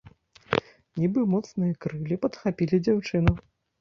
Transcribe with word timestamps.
Нібы 1.03 1.25
моцныя 1.33 1.77
крыллі 1.85 2.15
падхапілі 2.25 2.81
дзяўчыну. 2.89 3.33